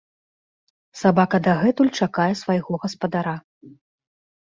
[1.01, 3.35] Сабака дагэтуль чакае свайго гаспадара.